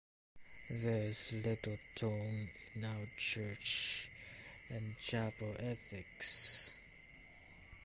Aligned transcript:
There 0.71 1.03
is 1.09 1.45
little 1.45 1.77
tone 1.93 2.49
in 2.73 2.85
our 2.85 3.05
church 3.19 4.09
and 4.69 4.97
chapel 4.97 5.55
ethics. 5.59 6.73